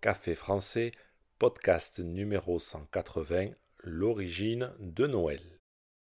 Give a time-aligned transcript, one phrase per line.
[0.00, 0.92] Café français,
[1.40, 3.48] podcast numéro 180,
[3.82, 5.40] l'origine de Noël.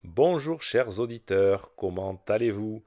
[0.02, 2.82] Bonjour chers auditeurs, comment allez-vous?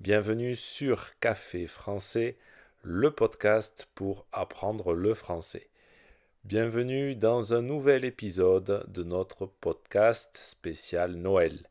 [0.00, 2.36] Bienvenue sur Café français,
[2.82, 5.70] le podcast pour apprendre le français.
[6.44, 11.70] Bienvenue dans un nouvel épisode de notre podcast spécial Noël.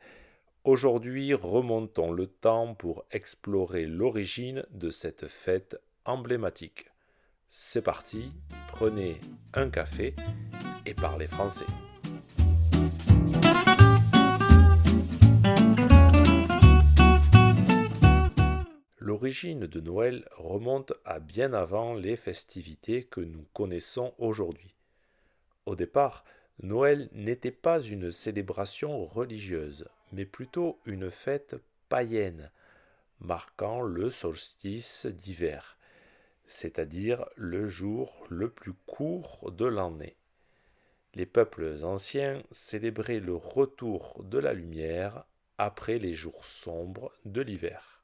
[0.63, 6.89] Aujourd'hui, remontons le temps pour explorer l'origine de cette fête emblématique.
[7.51, 8.31] C'est parti,
[8.67, 9.19] prenez
[9.55, 10.15] un café
[10.85, 11.65] et parlez français.
[18.99, 24.75] L'origine de Noël remonte à bien avant les festivités que nous connaissons aujourd'hui.
[25.65, 26.23] Au départ,
[26.61, 31.55] Noël n'était pas une célébration religieuse, mais plutôt une fête
[31.89, 32.51] païenne,
[33.19, 35.78] marquant le solstice d'hiver,
[36.49, 40.15] c'est-à-dire le jour le plus court de l'année.
[41.13, 45.25] Les peuples anciens célébraient le retour de la lumière
[45.59, 48.03] après les jours sombres de l'hiver.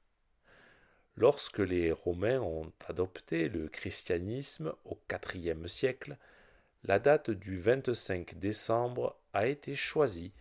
[1.18, 5.00] Lorsque les Romains ont adopté le christianisme au
[5.34, 6.16] IVe siècle,
[6.84, 10.34] la date du 25 décembre a été choisie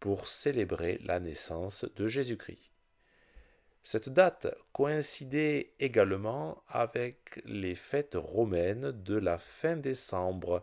[0.00, 2.71] pour célébrer la naissance de Jésus-Christ.
[3.84, 10.62] Cette date coïncidait également avec les fêtes romaines de la fin décembre,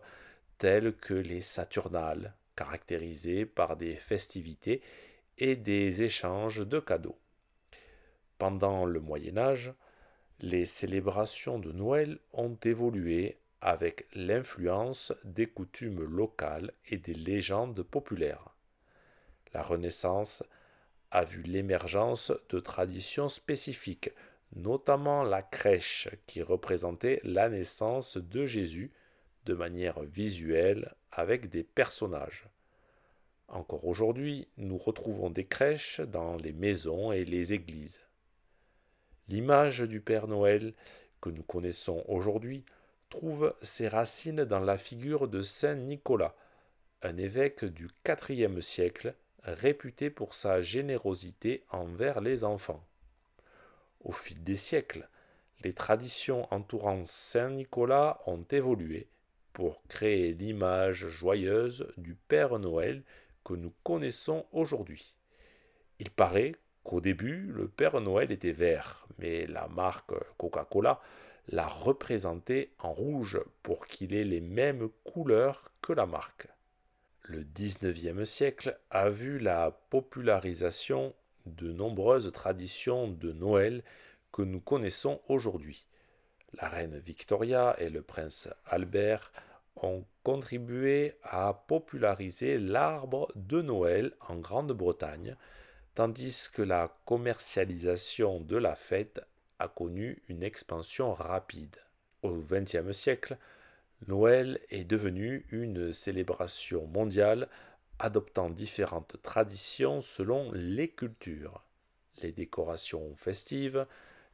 [0.58, 4.82] telles que les Saturnales, caractérisées par des festivités
[5.38, 7.18] et des échanges de cadeaux.
[8.38, 9.72] Pendant le Moyen Âge,
[10.40, 18.54] les célébrations de Noël ont évolué avec l'influence des coutumes locales et des légendes populaires.
[19.52, 20.42] La Renaissance
[21.10, 24.10] a vu l'émergence de traditions spécifiques,
[24.54, 28.92] notamment la crèche qui représentait la naissance de Jésus
[29.46, 32.46] de manière visuelle avec des personnages.
[33.48, 38.00] Encore aujourd'hui, nous retrouvons des crèches dans les maisons et les églises.
[39.28, 40.74] L'image du Père Noël
[41.20, 42.64] que nous connaissons aujourd'hui
[43.08, 46.34] trouve ses racines dans la figure de Saint Nicolas,
[47.02, 47.88] un évêque du
[48.28, 52.84] IVe siècle réputé pour sa générosité envers les enfants.
[54.00, 55.08] Au fil des siècles,
[55.62, 59.08] les traditions entourant Saint Nicolas ont évolué
[59.52, 63.02] pour créer l'image joyeuse du Père Noël
[63.44, 65.14] que nous connaissons aujourd'hui.
[65.98, 71.00] Il paraît qu'au début, le Père Noël était vert, mais la marque Coca-Cola
[71.48, 76.48] l'a représenté en rouge pour qu'il ait les mêmes couleurs que la marque.
[77.30, 81.14] Le XIXe siècle a vu la popularisation
[81.46, 83.84] de nombreuses traditions de Noël
[84.32, 85.86] que nous connaissons aujourd'hui.
[86.54, 89.30] La reine Victoria et le prince Albert
[89.76, 95.36] ont contribué à populariser l'arbre de Noël en Grande-Bretagne,
[95.94, 99.20] tandis que la commercialisation de la fête
[99.60, 101.76] a connu une expansion rapide.
[102.24, 103.38] Au XXe siècle,
[104.08, 107.48] Noël est devenu une célébration mondiale
[107.98, 111.62] adoptant différentes traditions selon les cultures.
[112.22, 113.86] Les décorations festives,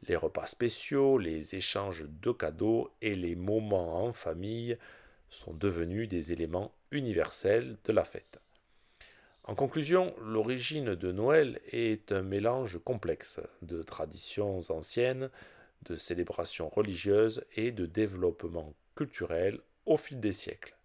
[0.06, 4.78] les repas spéciaux, les échanges de cadeaux et les moments en famille
[5.30, 8.38] sont devenus des éléments universels de la fête.
[9.44, 15.30] En conclusion, l'origine de Noël est un mélange complexe de traditions anciennes,
[15.82, 20.76] de célébrations religieuses et de développement culturel au fil des siècles.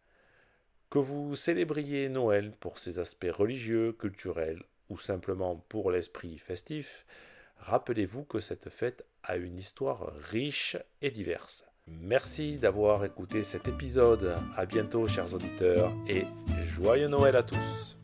[0.92, 7.06] Que vous célébriez Noël pour ses aspects religieux, culturels ou simplement pour l'esprit festif,
[7.58, 11.64] rappelez-vous que cette fête a une histoire riche et diverse.
[11.88, 14.36] Merci d'avoir écouté cet épisode.
[14.56, 16.26] À bientôt, chers auditeurs, et
[16.68, 18.01] joyeux Noël à tous.